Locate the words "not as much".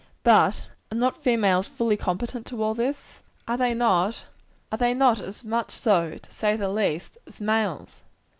3.75-5.69